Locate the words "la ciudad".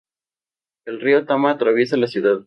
1.95-2.39